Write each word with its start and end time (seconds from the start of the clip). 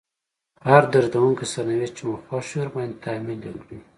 هر 0.69 0.83
دردونکی 0.93 1.45
سرنوشت 1.53 1.93
چې 1.97 2.03
مو 2.07 2.15
خوښ 2.25 2.45
وي 2.51 2.59
ورباندې 2.61 3.01
تحميل 3.03 3.39
کړئ. 3.61 3.77